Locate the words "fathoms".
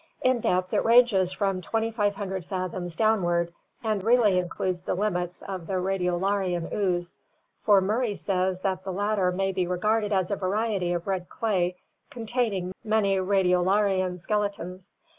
2.45-2.95